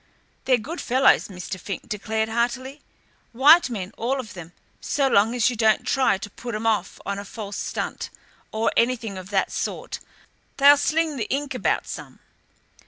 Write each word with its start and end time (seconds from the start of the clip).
"They're 0.45 0.57
good 0.57 0.81
fellows," 0.81 1.27
Mr. 1.27 1.59
Fink 1.59 1.87
declared 1.87 2.27
heartily, 2.27 2.81
"white 3.33 3.69
men, 3.69 3.93
all 3.99 4.19
of 4.19 4.33
them. 4.33 4.51
So 4.79 5.07
long 5.07 5.35
as 5.35 5.51
you 5.51 5.55
don't 5.55 5.85
try 5.85 6.17
to 6.17 6.29
put 6.31 6.55
'em 6.55 6.65
off 6.65 6.99
on 7.05 7.19
a 7.19 7.23
false 7.23 7.57
stunt, 7.57 8.09
or 8.51 8.71
anything 8.75 9.15
of 9.15 9.29
that 9.29 9.51
sort, 9.51 9.99
they'll 10.57 10.75
sling 10.75 11.17
the 11.17 11.29
ink 11.29 11.53
about 11.53 11.85
some. 11.87 12.17